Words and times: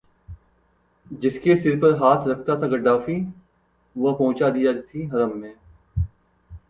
जिसके 1.11 1.55
सिर 1.55 1.75
पर 1.79 1.93
हाथ 1.95 2.27
रखता 2.27 2.55
था 2.55 2.67
गद्दाफी, 2.67 3.21
वो 3.95 4.13
पहुंचा 4.13 4.49
दी 4.49 4.63
जाती 4.63 4.81
थी 4.81 5.07
हरम 5.07 5.37
में 5.37 5.53